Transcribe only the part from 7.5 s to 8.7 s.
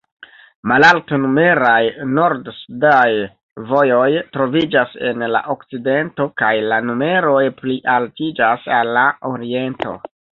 plialtiĝas